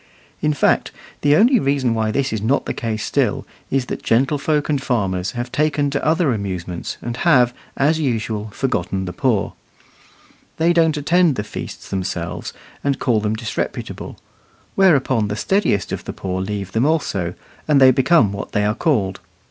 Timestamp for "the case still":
2.65-3.45